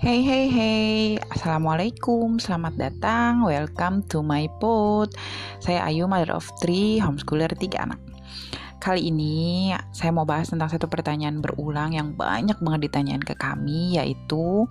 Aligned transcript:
Hey 0.00 0.24
hey 0.24 0.48
hey, 0.48 1.20
Assalamualaikum, 1.28 2.40
selamat 2.40 2.72
datang, 2.80 3.44
welcome 3.44 4.00
to 4.08 4.24
my 4.24 4.48
pod 4.56 5.12
Saya 5.60 5.84
Ayu, 5.84 6.08
mother 6.08 6.32
of 6.32 6.48
three, 6.56 6.96
homeschooler 6.96 7.52
tiga 7.60 7.84
anak 7.84 8.00
Kali 8.80 9.12
ini 9.12 9.68
saya 9.92 10.08
mau 10.08 10.24
bahas 10.24 10.48
tentang 10.48 10.72
satu 10.72 10.88
pertanyaan 10.88 11.44
berulang 11.44 11.92
yang 11.92 12.16
banyak 12.16 12.56
banget 12.64 12.88
ditanyain 12.88 13.20
ke 13.20 13.36
kami 13.36 14.00
Yaitu, 14.00 14.64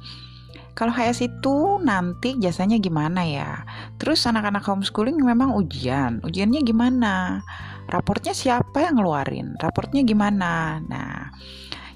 kalau 0.73 0.89
HS 0.89 1.29
itu 1.29 1.77
nanti 1.77 2.33
jasanya 2.41 2.82
gimana 2.82 3.21
ya? 3.21 3.69
Terus 4.01 4.25
anak-anak 4.25 4.65
homeschooling 4.65 5.21
memang 5.21 5.54
ujian, 5.54 6.25
ujiannya 6.25 6.65
gimana? 6.65 7.46
Raportnya 7.86 8.33
siapa 8.33 8.82
yang 8.82 8.97
ngeluarin? 8.97 9.54
Raportnya 9.61 10.01
gimana? 10.01 10.82
Nah, 10.89 11.29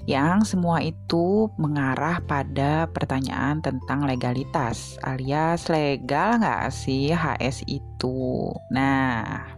yang 0.04 0.44
semua 0.44 0.84
itu 0.84 1.48
mengarah 1.56 2.20
pada 2.24 2.84
pertanyaan 2.92 3.64
tentang 3.64 4.04
legalitas 4.04 5.00
alias 5.00 5.72
legal 5.72 6.40
nggak 6.40 6.68
sih 6.68 7.08
HS 7.08 7.64
itu. 7.64 8.52
Nah, 8.68 9.56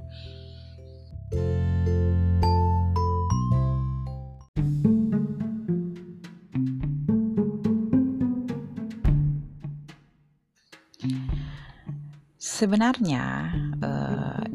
Sebenarnya 12.57 13.53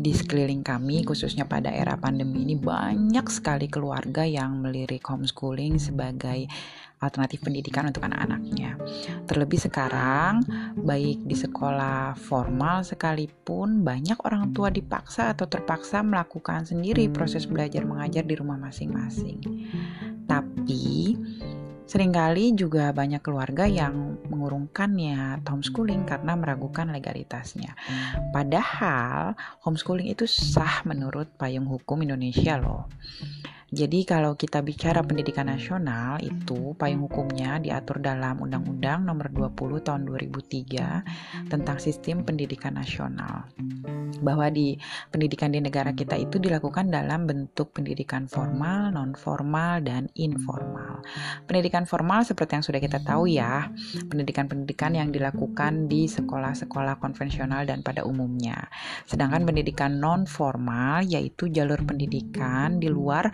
di 0.01 0.17
sekeliling 0.17 0.65
kami 0.65 1.05
khususnya 1.05 1.45
pada 1.45 1.69
era 1.69 1.93
pandemi 1.93 2.41
ini 2.41 2.57
banyak 2.57 3.29
sekali 3.29 3.69
keluarga 3.69 4.25
yang 4.25 4.57
melirik 4.65 5.05
homeschooling 5.05 5.77
sebagai 5.77 6.49
alternatif 7.01 7.41
pendidikan 7.41 7.89
untuk 7.89 8.05
anak-anaknya. 8.05 8.77
Terlebih 9.25 9.57
sekarang 9.57 10.45
baik 10.77 11.25
di 11.25 11.33
sekolah 11.33 12.13
formal 12.13 12.85
sekalipun 12.85 13.81
banyak 13.81 14.17
orang 14.21 14.53
tua 14.53 14.69
dipaksa 14.69 15.33
atau 15.33 15.49
terpaksa 15.49 16.05
melakukan 16.05 16.65
sendiri 16.65 17.09
proses 17.09 17.49
belajar 17.49 17.85
mengajar 17.85 18.21
di 18.21 18.37
rumah 18.37 18.57
masing-masing. 18.61 19.41
Tapi 20.29 21.17
Seringkali 21.91 22.55
juga 22.55 22.95
banyak 22.95 23.19
keluarga 23.19 23.67
yang 23.67 24.15
mengurungkannya 24.31 25.43
homeschooling 25.43 26.07
karena 26.07 26.39
meragukan 26.39 26.87
legalitasnya. 26.87 27.75
Padahal 28.31 29.35
homeschooling 29.67 30.07
itu 30.07 30.23
sah 30.23 30.87
menurut 30.87 31.35
payung 31.35 31.67
hukum 31.67 32.07
Indonesia 32.07 32.55
loh. 32.55 32.87
Jadi 33.71 34.03
kalau 34.03 34.35
kita 34.35 34.59
bicara 34.59 34.99
pendidikan 34.99 35.47
nasional 35.47 36.19
itu 36.19 36.75
payung 36.75 37.07
hukumnya 37.07 37.55
diatur 37.55 38.03
dalam 38.03 38.43
Undang-Undang 38.43 39.07
Nomor 39.07 39.31
20 39.31 39.87
Tahun 39.87 40.03
2003 40.11 41.47
tentang 41.47 41.79
Sistem 41.79 42.27
Pendidikan 42.27 42.75
Nasional. 42.75 43.47
Bahwa 44.19 44.51
di 44.51 44.75
pendidikan 45.07 45.55
di 45.55 45.63
negara 45.63 45.95
kita 45.95 46.19
itu 46.19 46.35
dilakukan 46.35 46.91
dalam 46.91 47.23
bentuk 47.23 47.71
pendidikan 47.71 48.27
formal, 48.27 48.91
non 48.91 49.15
formal 49.15 49.79
dan 49.79 50.11
informal. 50.19 50.99
Pendidikan 51.47 51.87
formal 51.87 52.27
seperti 52.27 52.59
yang 52.59 52.65
sudah 52.67 52.83
kita 52.83 52.99
tahu 53.07 53.31
ya, 53.31 53.71
pendidikan-pendidikan 54.11 54.99
yang 54.99 55.15
dilakukan 55.15 55.87
di 55.87 56.11
sekolah-sekolah 56.11 56.99
konvensional 56.99 57.63
dan 57.63 57.87
pada 57.87 58.03
umumnya. 58.03 58.67
Sedangkan 59.07 59.47
pendidikan 59.47 59.95
non 59.95 60.27
formal 60.27 61.07
yaitu 61.07 61.47
jalur 61.47 61.79
pendidikan 61.87 62.75
di 62.75 62.91
luar 62.91 63.31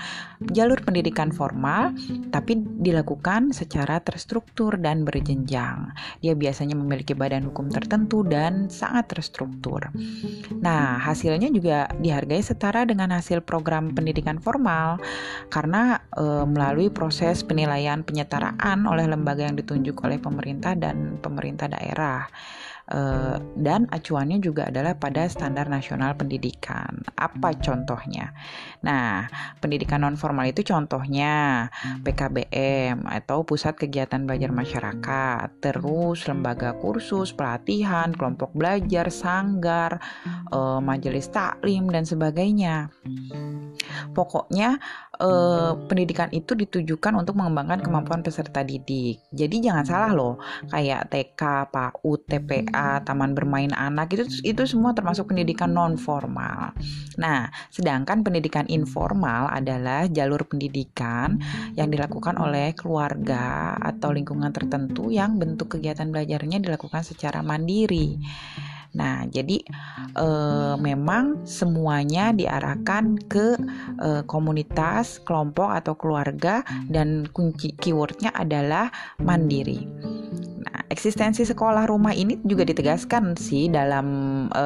jalur 0.53 0.77
pendidikan 0.85 1.33
formal, 1.33 1.93
tapi 2.29 2.57
dilakukan 2.57 3.51
secara 3.51 3.97
terstruktur 4.01 4.77
dan 4.77 5.01
berjenjang. 5.01 5.91
Dia 6.21 6.37
biasanya 6.37 6.77
memiliki 6.77 7.17
badan 7.17 7.49
hukum 7.49 7.73
tertentu 7.73 8.21
dan 8.21 8.69
sangat 8.69 9.09
terstruktur. 9.09 9.89
Nah, 10.61 11.01
hasilnya 11.01 11.49
juga 11.49 11.89
dihargai 11.97 12.41
setara 12.41 12.85
dengan 12.85 13.09
hasil 13.13 13.41
program 13.41 13.91
pendidikan 13.97 14.37
formal 14.37 15.01
karena 15.49 16.01
e, 16.13 16.45
melalui 16.45 16.93
proses 16.93 17.41
penilaian 17.41 18.05
penyetaraan 18.05 18.85
oleh 18.85 19.09
lembaga 19.09 19.47
yang 19.49 19.57
ditunjuk 19.57 19.97
oleh 20.05 20.21
pemerintah 20.21 20.77
dan 20.77 21.17
pemerintah 21.17 21.65
daerah. 21.71 22.29
Uh, 22.87 23.35
dan 23.59 23.83
acuannya 23.91 24.39
juga 24.39 24.71
adalah 24.71 24.95
pada 24.95 25.27
standar 25.27 25.67
nasional 25.67 26.15
pendidikan. 26.15 27.03
Apa 27.19 27.51
contohnya? 27.59 28.31
Nah, 28.79 29.27
pendidikan 29.59 30.07
non 30.07 30.15
formal 30.15 30.47
itu 30.47 30.63
contohnya 30.63 31.67
PKBM 32.07 33.03
atau 33.03 33.43
Pusat 33.43 33.83
Kegiatan 33.83 34.23
Belajar 34.23 34.55
Masyarakat, 34.55 35.47
terus 35.59 36.23
lembaga 36.31 36.79
kursus, 36.79 37.35
pelatihan, 37.35 38.15
kelompok 38.15 38.55
belajar, 38.55 39.11
sanggar, 39.11 39.99
uh, 40.55 40.79
majelis 40.79 41.27
taklim 41.27 41.91
dan 41.91 42.07
sebagainya. 42.07 42.87
Pokoknya 44.15 44.79
eh, 45.21 45.71
pendidikan 45.89 46.29
itu 46.33 46.53
ditujukan 46.53 47.13
untuk 47.17 47.37
mengembangkan 47.37 47.81
kemampuan 47.81 48.21
peserta 48.21 48.61
didik. 48.61 49.21
Jadi 49.33 49.55
jangan 49.61 49.85
salah 49.85 50.11
loh, 50.13 50.33
kayak 50.69 51.09
TK, 51.11 51.41
PAUD, 51.73 52.19
TPA, 52.29 53.01
taman 53.01 53.33
bermain 53.33 53.73
anak 53.73 54.13
itu 54.13 54.23
itu 54.45 54.61
semua 54.65 54.93
termasuk 54.93 55.29
pendidikan 55.29 55.73
non 55.73 55.97
formal. 55.97 56.73
Nah, 57.17 57.49
sedangkan 57.73 58.21
pendidikan 58.21 58.69
informal 58.69 59.49
adalah 59.49 60.05
jalur 60.07 60.45
pendidikan 60.45 61.41
yang 61.73 61.89
dilakukan 61.89 62.37
oleh 62.37 62.77
keluarga 62.77 63.75
atau 63.77 64.13
lingkungan 64.13 64.53
tertentu 64.53 65.09
yang 65.09 65.41
bentuk 65.41 65.77
kegiatan 65.77 66.09
belajarnya 66.09 66.61
dilakukan 66.61 67.01
secara 67.01 67.41
mandiri. 67.41 68.17
Nah, 68.97 69.29
jadi 69.29 69.61
e, 70.17 70.27
memang 70.81 71.45
semuanya 71.45 72.33
diarahkan 72.33 73.29
ke 73.29 73.53
e, 74.01 74.09
komunitas, 74.25 75.21
kelompok 75.21 75.69
atau 75.69 75.93
keluarga 75.93 76.65
dan 76.89 77.29
kunci 77.29 77.77
keywordnya 77.77 78.33
adalah 78.33 78.89
mandiri. 79.21 79.85
Nah, 80.65 80.81
eksistensi 80.89 81.45
sekolah 81.45 81.85
rumah 81.85 82.17
ini 82.17 82.41
juga 82.41 82.65
ditegaskan 82.65 83.37
sih 83.37 83.69
dalam 83.69 84.49
e, 84.49 84.61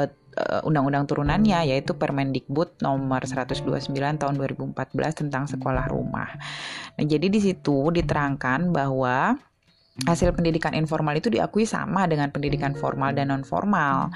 undang-undang 0.64 1.04
turunannya 1.12 1.68
yaitu 1.68 1.92
Permendikbud 1.92 2.80
nomor 2.80 3.20
129 3.28 3.68
tahun 3.92 4.34
2014 4.40 5.28
tentang 5.28 5.44
sekolah 5.52 5.92
rumah. 5.92 6.32
Nah, 6.96 7.04
jadi 7.04 7.28
di 7.28 7.44
situ 7.44 7.92
diterangkan 7.92 8.72
bahwa 8.72 9.36
hasil 10.08 10.32
pendidikan 10.32 10.72
informal 10.72 11.20
itu 11.20 11.28
diakui 11.28 11.68
sama 11.68 12.08
dengan 12.08 12.32
pendidikan 12.32 12.72
formal 12.72 13.12
dan 13.12 13.30
non 13.30 13.44
formal 13.44 14.08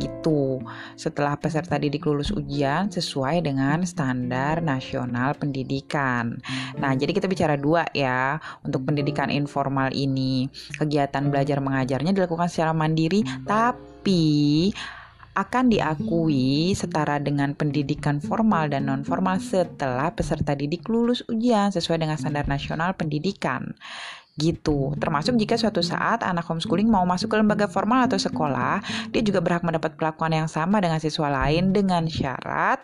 gitu. 0.00 0.64
Setelah 0.96 1.36
peserta 1.36 1.76
didik 1.76 2.08
lulus 2.08 2.32
ujian 2.32 2.88
sesuai 2.88 3.44
dengan 3.44 3.84
standar 3.84 4.64
nasional 4.64 5.36
pendidikan. 5.36 6.40
Nah 6.80 6.96
jadi 6.96 7.12
kita 7.12 7.28
bicara 7.28 7.60
dua 7.60 7.84
ya 7.92 8.40
untuk 8.64 8.88
pendidikan 8.88 9.28
informal 9.28 9.92
ini. 9.92 10.48
Kegiatan 10.80 11.28
belajar 11.28 11.60
mengajarnya 11.60 12.16
dilakukan 12.16 12.48
secara 12.48 12.72
mandiri 12.72 13.20
tapi 13.44 14.72
akan 15.30 15.70
diakui 15.70 16.74
setara 16.74 17.22
dengan 17.22 17.54
pendidikan 17.54 18.18
formal 18.18 18.66
dan 18.66 18.90
non 18.90 19.06
formal 19.06 19.38
setelah 19.38 20.10
peserta 20.10 20.58
didik 20.58 20.90
lulus 20.90 21.22
ujian 21.30 21.70
sesuai 21.70 22.02
dengan 22.02 22.18
standar 22.18 22.50
nasional 22.50 22.98
pendidikan 22.98 23.78
gitu. 24.40 24.96
Termasuk 24.96 25.36
jika 25.36 25.60
suatu 25.60 25.84
saat 25.84 26.24
anak 26.24 26.48
homeschooling 26.48 26.88
mau 26.88 27.04
masuk 27.04 27.28
ke 27.28 27.36
lembaga 27.36 27.68
formal 27.68 28.08
atau 28.08 28.16
sekolah, 28.16 28.80
dia 29.12 29.20
juga 29.20 29.44
berhak 29.44 29.60
mendapat 29.60 30.00
perlakuan 30.00 30.32
yang 30.32 30.48
sama 30.48 30.80
dengan 30.80 30.96
siswa 30.96 31.28
lain 31.28 31.76
dengan 31.76 32.08
syarat 32.08 32.80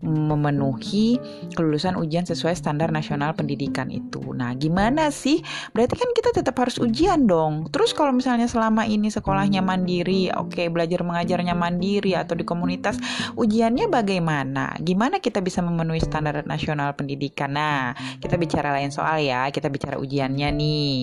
memenuhi 0.00 1.20
kelulusan 1.52 2.00
ujian 2.00 2.24
sesuai 2.24 2.56
standar 2.56 2.88
nasional 2.88 3.36
pendidikan 3.36 3.92
itu. 3.92 4.32
Nah, 4.32 4.56
gimana 4.56 5.12
sih? 5.12 5.44
Berarti 5.76 5.94
kan 6.00 6.10
kita 6.16 6.30
tetap 6.40 6.56
harus 6.56 6.80
ujian 6.80 7.28
dong. 7.28 7.68
Terus 7.68 7.92
kalau 7.92 8.16
misalnya 8.16 8.48
selama 8.48 8.88
ini 8.88 9.12
sekolahnya 9.12 9.60
mandiri, 9.60 10.32
oke, 10.32 10.56
okay, 10.56 10.66
belajar 10.72 11.04
mengajarnya 11.04 11.52
mandiri 11.52 12.16
atau 12.16 12.32
di 12.38 12.44
komunitas, 12.46 12.96
ujiannya 13.36 13.90
bagaimana? 13.90 14.76
Gimana 14.80 15.18
kita 15.20 15.44
bisa 15.44 15.60
memenuhi 15.60 16.00
standar 16.00 16.40
nasional 16.48 16.96
pendidikan? 16.96 17.56
Nah, 17.56 17.92
kita 18.22 18.36
bicara 18.40 18.72
lain 18.76 18.94
soal 18.94 19.20
ya, 19.20 19.48
kita 19.52 19.68
bicara 19.68 19.96
ujiannya 20.00 20.48
nih. 20.54 20.93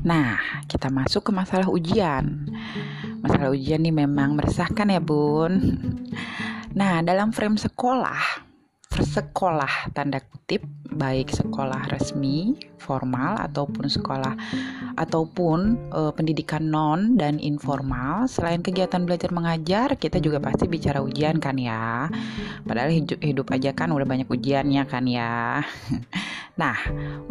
Nah, 0.00 0.64
kita 0.66 0.90
masuk 0.90 1.28
ke 1.28 1.32
masalah 1.36 1.70
ujian. 1.70 2.50
Masalah 3.22 3.52
ujian 3.54 3.84
ini 3.84 3.94
memang 3.94 4.34
meresahkan 4.34 4.90
ya, 4.90 4.98
Bun. 4.98 5.78
Nah, 6.74 7.04
dalam 7.06 7.30
frame 7.30 7.60
sekolah, 7.60 8.49
sekolah 8.90 9.94
tanda 9.94 10.18
kutip 10.18 10.66
baik 10.90 11.30
sekolah 11.30 11.86
resmi 11.94 12.58
formal 12.82 13.38
ataupun 13.38 13.86
sekolah 13.86 14.34
ataupun 14.98 15.78
e, 15.94 16.00
pendidikan 16.10 16.66
non 16.66 17.14
dan 17.14 17.38
informal. 17.38 18.26
Selain 18.26 18.58
kegiatan 18.58 19.06
belajar 19.06 19.30
mengajar 19.30 19.94
kita 19.94 20.18
juga 20.18 20.42
pasti 20.42 20.66
bicara 20.66 20.98
ujian 21.00 21.38
kan 21.38 21.54
ya? 21.54 22.10
Padahal 22.66 22.90
hidup, 22.90 23.22
hidup 23.22 23.46
aja 23.54 23.70
kan 23.72 23.94
udah 23.94 24.04
banyak 24.04 24.26
ujiannya 24.26 24.82
kan 24.90 25.04
ya? 25.06 25.62
Nah 26.60 26.76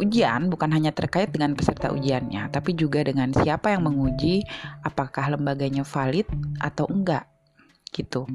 ujian 0.02 0.50
bukan 0.50 0.74
hanya 0.74 0.90
terkait 0.90 1.30
dengan 1.30 1.54
peserta 1.54 1.94
ujiannya 1.94 2.50
tapi 2.50 2.74
juga 2.74 3.06
dengan 3.06 3.30
siapa 3.30 3.70
yang 3.70 3.86
menguji 3.86 4.42
apakah 4.82 5.30
lembaganya 5.30 5.86
valid 5.86 6.26
atau 6.58 6.90
enggak 6.90 7.30
gitu 7.94 8.26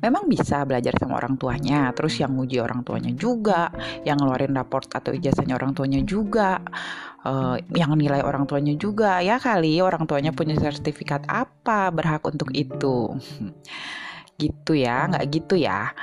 memang 0.00 0.26
bisa 0.26 0.62
belajar 0.66 0.94
sama 0.98 1.18
orang 1.18 1.34
tuanya 1.38 1.90
terus 1.96 2.18
yang 2.20 2.34
nguji 2.34 2.58
orang 2.62 2.82
tuanya 2.82 3.12
juga 3.14 3.70
yang 4.02 4.18
ngeluarin 4.20 4.54
raport 4.54 4.88
atau 4.90 5.14
ijazahnya 5.14 5.56
orang 5.56 5.72
tuanya 5.74 6.00
juga 6.04 6.60
uh, 7.26 7.56
yang 7.72 7.94
nilai 7.94 8.22
orang 8.22 8.44
tuanya 8.46 8.74
juga. 8.76 9.22
Ya 9.22 9.38
kali 9.38 9.78
orang 9.82 10.06
tuanya 10.06 10.34
punya 10.34 10.58
sertifikat 10.58 11.26
apa 11.30 11.90
berhak 11.94 12.22
untuk 12.26 12.50
itu. 12.54 13.16
Gitu 14.40 14.74
ya 14.74 15.06
nggak 15.06 15.24
gitu 15.30 15.54
ya 15.54 15.94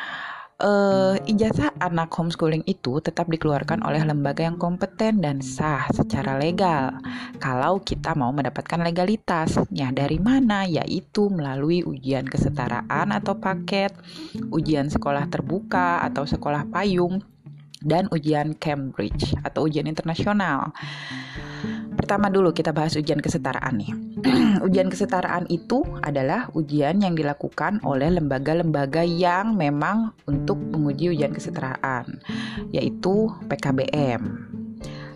uh, 0.59 1.15
ijazah 1.25 1.73
anak 1.79 2.11
homeschooling 2.11 2.63
itu 2.67 2.99
tetap 2.99 3.31
dikeluarkan 3.31 3.81
oleh 3.83 4.03
lembaga 4.03 4.45
yang 4.45 4.59
kompeten 4.59 5.23
dan 5.23 5.39
sah 5.39 5.87
secara 5.89 6.35
legal. 6.35 6.99
Kalau 7.39 7.79
kita 7.79 8.13
mau 8.13 8.29
mendapatkan 8.35 8.83
legalitasnya 8.83 9.95
dari 9.95 10.19
mana? 10.19 10.67
Yaitu 10.67 11.31
melalui 11.31 11.81
ujian 11.87 12.27
kesetaraan 12.27 13.15
atau 13.15 13.39
paket, 13.39 13.95
ujian 14.51 14.91
sekolah 14.91 15.31
terbuka 15.31 16.03
atau 16.03 16.27
sekolah 16.27 16.67
payung, 16.69 17.23
dan 17.79 18.11
ujian 18.11 18.55
Cambridge 18.59 19.35
atau 19.39 19.65
ujian 19.65 19.87
internasional. 19.87 20.75
Pertama 22.09 22.33
dulu 22.33 22.49
kita 22.49 22.73
bahas 22.73 22.97
ujian 22.97 23.21
kesetaraan 23.21 23.85
nih. 23.85 23.93
ujian 24.65 24.89
kesetaraan 24.89 25.45
itu 25.45 25.85
adalah 26.01 26.49
ujian 26.57 27.05
yang 27.05 27.13
dilakukan 27.13 27.85
oleh 27.85 28.09
lembaga-lembaga 28.09 29.05
yang 29.05 29.53
memang 29.53 30.17
untuk 30.25 30.57
menguji 30.57 31.13
ujian 31.13 31.29
kesetaraan, 31.29 32.17
yaitu 32.73 33.29
PKBM 33.45 34.48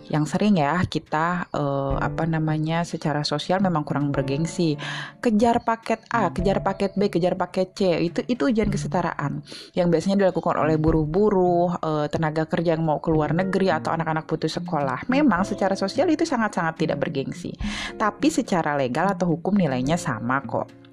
yang 0.08 0.28
sering 0.28 0.60
ya 0.60 0.80
kita 0.84 1.48
uh, 1.52 1.96
apa 1.96 2.28
namanya 2.28 2.84
secara 2.84 3.24
sosial 3.24 3.60
memang 3.64 3.82
kurang 3.86 4.12
bergengsi. 4.12 4.76
Kejar 5.20 5.64
paket 5.64 6.04
A 6.12 6.28
kejar 6.34 6.60
paket 6.60 6.96
B 6.96 7.08
kejar 7.08 7.34
paket 7.38 7.72
C 7.72 7.80
itu 8.04 8.20
itu 8.28 8.42
ujian 8.48 8.68
kesetaraan. 8.68 9.40
Yang 9.72 9.88
biasanya 9.90 10.16
dilakukan 10.28 10.54
oleh 10.60 10.76
buruh-buruh 10.76 11.80
uh, 11.80 12.06
tenaga 12.12 12.44
kerja 12.44 12.76
yang 12.76 12.84
mau 12.84 13.00
keluar 13.00 13.32
negeri 13.32 13.72
atau 13.72 13.92
anak-anak 13.92 14.28
putus 14.28 14.56
sekolah. 14.56 15.08
Memang 15.08 15.46
secara 15.48 15.74
sosial 15.74 16.10
itu 16.12 16.28
sangat-sangat 16.28 16.84
tidak 16.84 17.00
bergengsi. 17.00 17.56
Tapi 17.96 18.28
secara 18.28 18.76
legal 18.76 19.08
atau 19.10 19.30
hukum 19.32 19.56
nilainya 19.56 19.96
sama 19.96 20.40
kok 20.44 20.83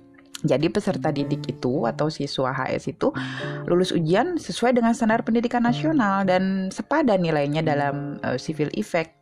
jadi 0.42 0.68
peserta 0.74 1.14
didik 1.14 1.46
itu 1.46 1.86
atau 1.86 2.10
siswa 2.10 2.50
HS 2.52 2.98
itu 2.98 3.14
lulus 3.70 3.94
ujian 3.94 4.42
sesuai 4.42 4.74
dengan 4.74 4.98
standar 4.98 5.22
pendidikan 5.22 5.62
nasional 5.62 6.26
dan 6.26 6.74
sepadan 6.74 7.22
nilainya 7.22 7.62
dalam 7.62 8.18
uh, 8.26 8.38
civil 8.42 8.74
effect 8.74 9.21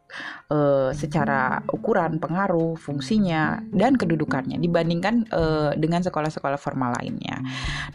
uh, 0.51 0.89
secara 0.91 1.61
ukuran, 1.69 2.17
pengaruh, 2.17 2.75
fungsinya 2.75 3.61
dan 3.73 3.95
kedudukannya 3.95 4.57
dibandingkan 4.59 5.29
uh, 5.31 5.71
dengan 5.77 6.01
sekolah-sekolah 6.03 6.59
formal 6.59 6.93
lainnya. 6.99 7.41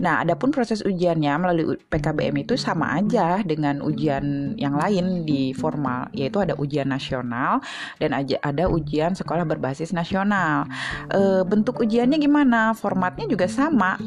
Nah, 0.01 0.23
adapun 0.23 0.55
proses 0.55 0.81
ujiannya 0.83 1.33
melalui 1.39 1.77
PKBM 1.91 2.47
itu 2.47 2.55
sama 2.55 2.99
aja 2.99 3.43
dengan 3.43 3.83
ujian 3.83 4.57
yang 4.59 4.79
lain 4.79 5.27
di 5.27 5.53
formal, 5.55 6.09
yaitu 6.15 6.41
ada 6.41 6.55
ujian 6.59 6.89
nasional 6.89 7.61
dan 7.99 8.15
ada 8.43 8.65
ujian 8.71 9.13
sekolah 9.15 9.45
berbasis 9.47 9.91
nasional. 9.91 10.67
Uh, 11.11 11.43
bentuk 11.47 11.83
ujiannya 11.83 12.19
gimana? 12.19 12.73
Formatnya 12.75 13.27
juga 13.29 13.47
sama 13.51 13.99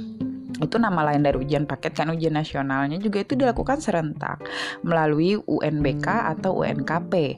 itu 0.57 0.75
nama 0.81 1.13
lain 1.13 1.21
dari 1.21 1.37
ujian 1.37 1.69
paket 1.69 1.93
kan 1.93 2.09
ujian 2.09 2.33
nasionalnya 2.33 2.97
juga 2.97 3.21
itu 3.21 3.37
dilakukan 3.37 3.77
serentak 3.81 4.41
melalui 4.81 5.37
UNBK 5.37 6.07
atau 6.37 6.63
UNKP. 6.65 7.37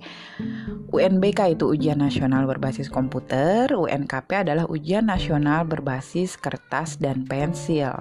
UNBK 0.89 1.39
itu 1.59 1.65
ujian 1.69 1.99
nasional 1.99 2.47
berbasis 2.49 2.87
komputer, 2.87 3.71
UNKP 3.75 4.47
adalah 4.47 4.65
ujian 4.67 5.05
nasional 5.07 5.67
berbasis 5.67 6.39
kertas 6.39 6.97
dan 6.97 7.27
pensil. 7.27 7.93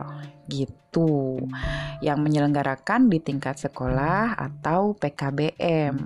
Gitu. 0.48 1.42
Yang 2.00 2.18
menyelenggarakan 2.24 3.12
di 3.12 3.20
tingkat 3.20 3.60
sekolah 3.60 4.38
atau 4.38 4.96
PKBM. 4.96 5.96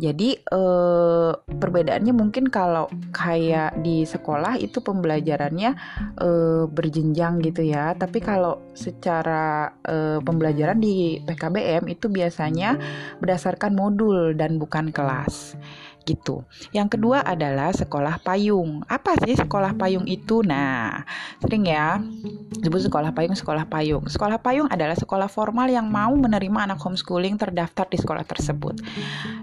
Jadi 0.00 0.40
eh, 0.40 1.32
perbedaannya 1.36 2.16
mungkin 2.16 2.48
kalau 2.48 2.88
kayak 3.12 3.84
di 3.84 4.08
sekolah 4.08 4.56
itu 4.56 4.80
pembelajarannya 4.80 5.70
eh, 6.16 6.64
berjenjang 6.64 7.44
gitu 7.44 7.68
ya. 7.68 7.92
Tapi 7.92 8.18
kalau 8.24 8.72
secara 8.72 9.76
eh, 9.84 10.18
pembelajaran 10.24 10.80
di 10.80 11.20
PKBM 11.20 11.84
itu 11.92 12.08
biasanya 12.08 12.80
berdasarkan 13.20 13.76
modul 13.76 14.32
dan 14.32 14.56
bukan 14.56 14.88
kelas 14.88 15.60
gitu. 16.08 16.42
Yang 16.72 16.98
kedua 16.98 17.22
adalah 17.22 17.70
sekolah 17.70 18.20
payung. 18.24 18.82
Apa 18.88 19.16
sih 19.22 19.36
sekolah 19.36 19.76
payung 19.76 20.08
itu? 20.08 20.40
Nah, 20.42 21.04
sering 21.38 21.68
ya 21.68 22.00
disebut 22.60 22.90
sekolah 22.90 23.12
payung, 23.12 23.36
sekolah 23.36 23.64
payung. 23.68 24.04
Sekolah 24.08 24.40
payung 24.40 24.68
adalah 24.68 24.96
sekolah 24.96 25.28
formal 25.28 25.68
yang 25.68 25.86
mau 25.86 26.12
menerima 26.16 26.72
anak 26.72 26.80
homeschooling 26.80 27.36
terdaftar 27.36 27.86
di 27.86 27.98
sekolah 28.00 28.24
tersebut. 28.24 28.80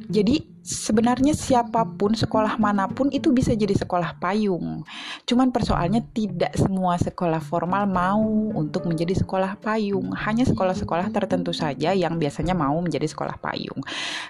Jadi 0.08 0.58
sebenarnya 0.68 1.32
siapa 1.32 1.88
pun 1.88 2.12
sekolah 2.12 2.60
mana 2.60 2.92
pun 2.92 3.08
itu 3.08 3.32
bisa 3.32 3.56
jadi 3.56 3.72
sekolah 3.72 4.20
payung. 4.20 4.84
Cuman 5.24 5.56
persoalannya 5.56 6.04
tidak 6.12 6.60
semua 6.60 7.00
sekolah 7.00 7.40
formal 7.40 7.88
mau 7.88 8.52
untuk 8.52 8.84
menjadi 8.84 9.16
sekolah 9.16 9.56
payung. 9.64 10.12
Hanya 10.12 10.44
sekolah-sekolah 10.44 11.08
tertentu 11.16 11.56
saja 11.56 11.96
yang 11.96 12.20
biasanya 12.20 12.52
mau 12.52 12.76
menjadi 12.84 13.08
sekolah 13.08 13.40
payung. 13.40 13.80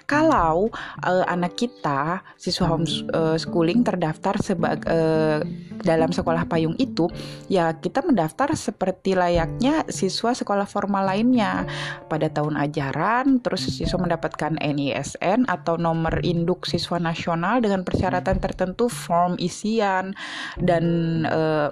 Kalau 0.06 0.70
uh, 1.02 1.24
anak 1.26 1.58
kita 1.58 2.22
siswa 2.38 2.70
homeschooling 2.70 3.82
terdaftar 3.82 4.38
sebagai 4.38 4.86
uh, 4.86 5.42
dalam 5.82 6.14
sekolah 6.14 6.46
payung 6.46 6.78
itu, 6.78 7.10
ya 7.50 7.74
kita 7.74 8.06
mendaftar 8.06 8.54
seperti 8.54 9.18
layaknya 9.18 9.82
siswa 9.90 10.30
sekolah 10.34 10.70
formal 10.70 11.02
lainnya 11.02 11.66
pada 12.06 12.30
tahun 12.30 12.54
ajaran, 12.62 13.42
terus 13.42 13.66
siswa 13.66 13.98
mendapatkan 13.98 14.54
NISN 14.62 15.50
atau 15.50 15.67
nomor 15.76 16.24
induk 16.24 16.64
siswa 16.64 16.96
nasional 16.96 17.60
dengan 17.60 17.84
persyaratan 17.84 18.38
tertentu 18.40 18.88
form 18.88 19.36
isian 19.36 20.16
dan 20.62 20.84
uh, 21.28 21.68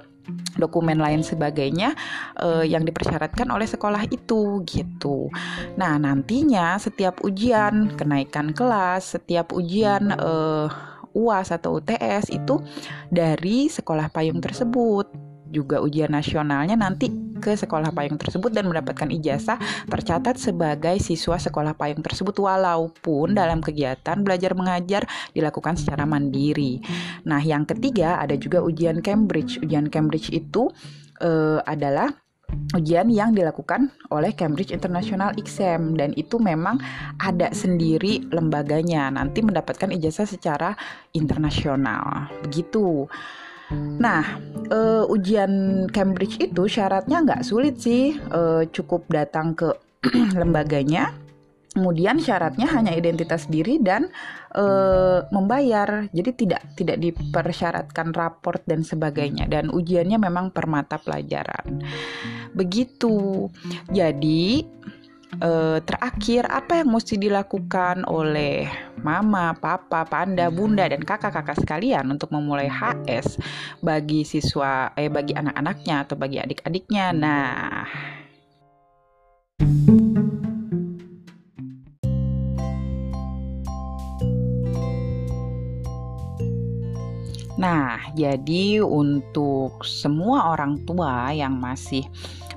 dokumen 0.59 0.99
lain 0.99 1.23
sebagainya 1.23 1.95
uh, 2.43 2.67
yang 2.67 2.83
dipersyaratkan 2.83 3.47
oleh 3.47 3.65
sekolah 3.65 4.11
itu 4.11 4.61
gitu. 4.67 5.31
Nah, 5.79 5.97
nantinya 6.03 6.77
setiap 6.83 7.23
ujian 7.23 7.95
kenaikan 7.95 8.51
kelas, 8.51 9.17
setiap 9.17 9.55
ujian 9.55 10.11
uh, 10.19 10.67
UAS 11.17 11.49
atau 11.55 11.81
UTS 11.81 12.29
itu 12.29 12.61
dari 13.09 13.73
sekolah 13.73 14.13
payung 14.13 14.43
tersebut 14.43 15.09
juga 15.49 15.81
ujian 15.81 16.13
nasionalnya 16.13 16.77
nanti 16.77 17.09
ke 17.39 17.55
sekolah 17.55 17.93
payung 17.93 18.19
tersebut 18.19 18.51
dan 18.51 18.67
mendapatkan 18.69 19.09
ijazah 19.13 19.61
tercatat 19.87 20.37
sebagai 20.41 20.99
siswa 20.99 21.37
sekolah 21.37 21.77
payung 21.77 22.03
tersebut. 22.03 22.37
Walaupun 22.37 23.37
dalam 23.37 23.65
kegiatan 23.65 24.21
belajar 24.21 24.53
mengajar 24.53 25.03
dilakukan 25.33 25.79
secara 25.79 26.05
mandiri. 26.05 26.81
Nah, 27.25 27.41
yang 27.41 27.65
ketiga 27.65 28.21
ada 28.21 28.35
juga 28.37 28.61
ujian 28.61 29.01
Cambridge. 29.01 29.61
Ujian 29.63 29.89
Cambridge 29.89 30.33
itu 30.33 30.69
uh, 31.21 31.61
adalah 31.65 32.13
ujian 32.79 33.11
yang 33.11 33.35
dilakukan 33.35 33.91
oleh 34.15 34.31
Cambridge 34.35 34.71
International 34.71 35.35
Exam. 35.35 35.99
Dan 35.99 36.15
itu 36.15 36.39
memang 36.39 36.79
ada 37.19 37.51
sendiri 37.51 38.27
lembaganya. 38.31 39.11
Nanti 39.11 39.43
mendapatkan 39.43 39.91
ijazah 39.91 40.29
secara 40.29 40.75
internasional. 41.15 42.31
Begitu 42.47 43.11
Nah, 43.75 44.39
uh, 44.71 45.05
ujian 45.11 45.85
Cambridge 45.91 46.39
itu 46.39 46.71
syaratnya 46.71 47.23
nggak 47.27 47.43
sulit 47.43 47.83
sih, 47.83 48.15
uh, 48.31 48.63
cukup 48.71 49.11
datang 49.11 49.59
ke 49.59 49.75
lembaganya. 50.41 51.15
Kemudian 51.77 52.17
syaratnya 52.17 52.73
hanya 52.73 52.97
identitas 52.97 53.53
diri 53.53 53.77
dan 53.77 54.09
uh, 54.57 55.29
membayar, 55.29 56.09
jadi 56.09 56.31
tidak 56.33 56.63
tidak 56.73 56.97
dipersyaratkan 57.05 58.17
raport 58.17 58.65
dan 58.65 58.81
sebagainya. 58.81 59.45
Dan 59.45 59.69
ujiannya 59.69 60.17
memang 60.17 60.57
per 60.57 60.65
mata 60.73 60.97
pelajaran. 60.97 61.85
Begitu. 62.57 63.53
Jadi 63.93 64.65
uh, 65.43 65.79
terakhir 65.83 66.47
apa 66.49 66.83
yang 66.83 66.89
mesti 66.93 67.19
dilakukan 67.19 68.07
oleh 68.07 68.69
mama, 69.03 69.53
papa, 69.57 70.07
panda, 70.07 70.49
bunda 70.49 70.87
dan 70.89 71.03
kakak-kakak 71.03 71.59
sekalian 71.61 72.07
untuk 72.09 72.33
memulai 72.33 72.71
HS 72.71 73.39
bagi 73.83 74.23
siswa 74.23 74.91
eh 74.97 75.11
bagi 75.11 75.37
anak-anaknya 75.37 76.07
atau 76.07 76.17
bagi 76.17 76.39
adik-adiknya. 76.41 77.07
Nah, 77.13 77.85
Nah, 87.67 87.99
jadi 88.15 88.79
untuk 88.79 89.83
semua 89.83 90.55
orang 90.55 90.87
tua 90.87 91.35
yang 91.35 91.59
masih 91.59 92.07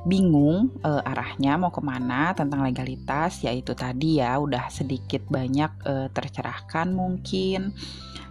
bingung 0.05 0.69
uh, 0.85 1.01
arahnya 1.01 1.57
mau 1.57 1.73
ke 1.73 1.81
mana 1.81 2.37
tentang 2.37 2.61
legalitas, 2.61 3.41
yaitu 3.41 3.73
tadi 3.73 4.21
ya 4.21 4.37
udah 4.37 4.69
sedikit 4.69 5.25
banyak 5.25 5.73
uh, 5.89 6.13
tercerahkan 6.13 6.93
mungkin. 6.93 7.73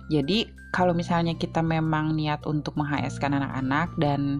Jadi 0.06 0.46
kalau 0.70 0.94
misalnya 0.94 1.34
kita 1.34 1.66
memang 1.66 2.14
niat 2.14 2.46
untuk 2.46 2.78
meng 2.78 2.94
anak-anak 2.94 3.98
dan 3.98 4.38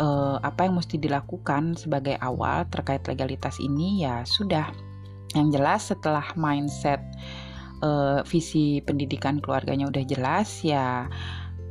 uh, 0.00 0.40
apa 0.40 0.64
yang 0.64 0.80
mesti 0.80 0.96
dilakukan 0.96 1.76
sebagai 1.76 2.16
awal 2.24 2.64
terkait 2.72 3.04
legalitas 3.04 3.60
ini 3.60 4.00
ya 4.00 4.24
sudah. 4.24 4.72
Yang 5.36 5.48
jelas 5.60 5.82
setelah 5.92 6.24
mindset 6.40 7.04
visi 8.24 8.80
pendidikan 8.80 9.36
keluarganya 9.36 9.84
udah 9.84 10.00
jelas 10.08 10.64
ya 10.64 11.12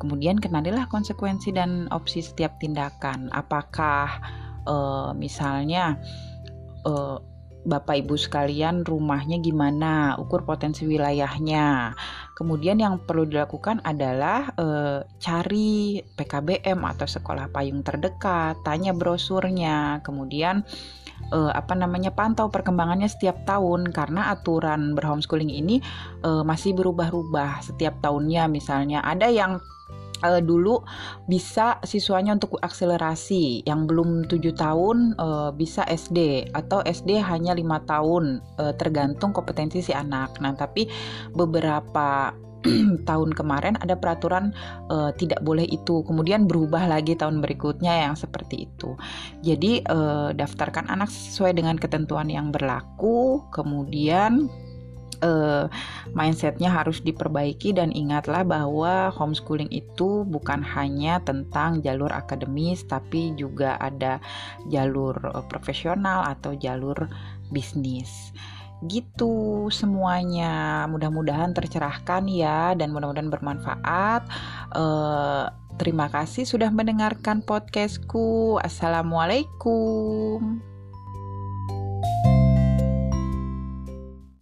kemudian 0.01 0.37
kenalilah 0.39 0.87
konsekuensi 0.91 1.55
dan 1.55 1.91
opsi 1.91 2.21
setiap 2.23 2.57
tindakan 2.59 3.31
apakah 3.31 4.21
uh, 4.67 5.11
misalnya 5.15 5.99
uh, 6.83 7.19
Bapak 7.65 8.05
Ibu 8.05 8.13
sekalian 8.13 8.85
rumahnya 8.85 9.41
gimana, 9.41 10.13
ukur 10.21 10.45
potensi 10.45 10.85
wilayahnya. 10.85 11.97
Kemudian 12.37 12.77
yang 12.77 13.01
perlu 13.01 13.25
dilakukan 13.25 13.81
adalah 13.81 14.53
e, 14.53 14.67
cari 15.17 15.97
PKBM 16.13 16.77
atau 16.85 17.09
sekolah 17.09 17.49
payung 17.49 17.81
terdekat, 17.81 18.61
tanya 18.61 18.93
brosurnya, 18.93 20.05
kemudian 20.05 20.61
e, 21.33 21.39
apa 21.49 21.73
namanya 21.73 22.13
pantau 22.13 22.53
perkembangannya 22.53 23.09
setiap 23.09 23.41
tahun 23.49 23.89
karena 23.89 24.29
aturan 24.29 24.93
berhomeschooling 24.93 25.49
ini 25.49 25.81
e, 26.21 26.29
masih 26.45 26.77
berubah-ubah 26.77 27.65
setiap 27.65 27.97
tahunnya. 28.05 28.45
Misalnya 28.45 29.01
ada 29.01 29.25
yang 29.25 29.57
uh, 30.24 30.39
dulu 30.39 30.79
bisa 31.25 31.81
siswanya 31.84 32.38
untuk 32.38 32.55
akselerasi 32.62 33.65
yang 33.67 33.89
belum 33.89 34.29
tujuh 34.29 34.55
tahun 34.55 35.17
uh, 35.19 35.51
bisa 35.51 35.84
SD 35.89 36.51
atau 36.53 36.79
SD 36.86 37.19
hanya 37.19 37.57
lima 37.57 37.81
tahun 37.84 38.39
uh, 38.62 38.74
tergantung 38.77 39.36
kompetensi 39.36 39.81
si 39.81 39.91
anak. 39.91 40.38
Nah 40.39 40.53
tapi 40.55 40.88
beberapa 41.34 42.31
tahun 43.10 43.38
kemarin 43.38 43.77
ada 43.81 43.93
peraturan 43.98 44.51
uh, 44.89 45.13
tidak 45.15 45.41
boleh 45.45 45.65
itu. 45.69 46.01
Kemudian 46.05 46.50
berubah 46.50 46.89
lagi 46.89 47.13
tahun 47.13 47.41
berikutnya 47.41 48.10
yang 48.10 48.15
seperti 48.17 48.69
itu. 48.69 48.98
Jadi 49.45 49.86
uh, 49.86 50.34
daftarkan 50.34 50.89
anak 50.89 51.10
sesuai 51.10 51.57
dengan 51.57 51.77
ketentuan 51.77 52.29
yang 52.29 52.50
berlaku. 52.50 53.45
Kemudian 53.53 54.50
uh, 55.25 55.65
mindsetnya 56.13 56.70
harus 56.70 57.01
diperbaiki 57.01 57.74
dan 57.74 57.89
ingatlah 57.91 58.46
bahwa 58.46 59.10
homeschooling 59.10 59.74
itu 59.74 60.22
bukan 60.29 60.62
hanya 60.62 61.17
tentang 61.25 61.82
jalur 61.82 62.13
akademis 62.13 62.86
tapi 62.86 63.34
juga 63.34 63.82
ada 63.82 64.22
jalur 64.70 65.17
uh, 65.34 65.41
profesional 65.50 66.22
atau 66.29 66.53
jalur 66.53 67.10
bisnis. 67.50 68.29
Gitu 68.86 69.65
semuanya. 69.74 70.86
Mudah-mudahan 70.86 71.58
tercerahkan 71.58 72.29
ya 72.29 72.77
dan 72.77 72.94
mudah-mudahan 72.94 73.34
bermanfaat. 73.34 74.29
Uh, 74.77 75.50
terima 75.82 76.05
kasih 76.13 76.46
sudah 76.46 76.70
mendengarkan 76.70 77.41
podcastku. 77.41 78.62
Assalamualaikum 78.62 80.75